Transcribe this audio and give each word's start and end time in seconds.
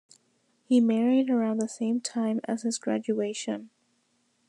He 0.63 0.81
married 0.81 1.29
around 1.29 1.59
the 1.59 1.67
same 1.69 2.01
time 2.01 2.41
as 2.45 2.63
his 2.63 2.79
graduation. 2.79 3.69